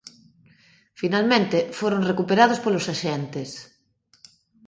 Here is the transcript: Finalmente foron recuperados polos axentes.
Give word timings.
Finalmente 1.01 1.57
foron 1.79 2.07
recuperados 2.11 2.59
polos 2.65 2.85
axentes. 2.93 3.49